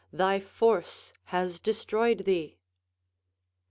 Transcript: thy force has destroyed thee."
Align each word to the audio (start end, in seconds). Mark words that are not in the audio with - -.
thy 0.11 0.39
force 0.39 1.13
has 1.25 1.59
destroyed 1.59 2.21
thee." 2.25 2.57